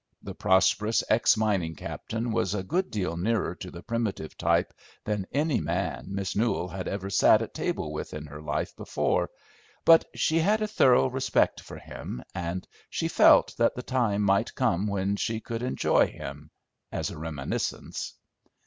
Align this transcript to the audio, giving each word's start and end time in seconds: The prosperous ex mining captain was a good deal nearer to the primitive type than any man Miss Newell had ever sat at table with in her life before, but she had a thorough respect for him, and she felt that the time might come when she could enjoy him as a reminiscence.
The 0.23 0.33
prosperous 0.33 1.03
ex 1.11 1.37
mining 1.37 1.75
captain 1.75 2.31
was 2.31 2.55
a 2.55 2.63
good 2.63 2.89
deal 2.89 3.15
nearer 3.15 3.53
to 3.53 3.69
the 3.69 3.83
primitive 3.83 4.35
type 4.35 4.73
than 5.03 5.27
any 5.31 5.59
man 5.59 6.07
Miss 6.09 6.35
Newell 6.35 6.67
had 6.69 6.87
ever 6.87 7.11
sat 7.11 7.43
at 7.43 7.53
table 7.53 7.91
with 7.93 8.11
in 8.15 8.25
her 8.25 8.41
life 8.41 8.75
before, 8.75 9.29
but 9.85 10.05
she 10.15 10.39
had 10.39 10.59
a 10.63 10.67
thorough 10.67 11.05
respect 11.07 11.61
for 11.61 11.77
him, 11.77 12.23
and 12.33 12.67
she 12.89 13.07
felt 13.07 13.55
that 13.57 13.75
the 13.75 13.83
time 13.83 14.23
might 14.23 14.55
come 14.55 14.87
when 14.87 15.17
she 15.17 15.39
could 15.39 15.61
enjoy 15.61 16.07
him 16.07 16.49
as 16.91 17.11
a 17.11 17.17
reminiscence. 17.19 18.15